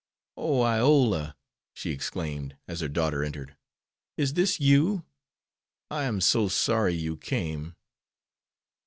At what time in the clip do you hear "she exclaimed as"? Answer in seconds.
1.75-2.79